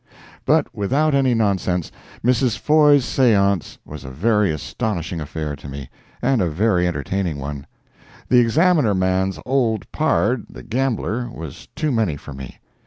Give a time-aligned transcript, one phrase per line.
[0.45, 1.91] But without any nonsense,
[2.25, 2.57] Mrs.
[2.57, 7.67] Foye's seance was a very astonishing affair to me—and a very entertaining one.
[8.27, 12.57] The Examiner man's "old pard," the gambler, was too many for me.